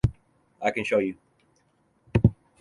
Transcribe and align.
I 0.63 0.71
can 0.71 0.83
show 0.83 0.97
you. 0.97 1.15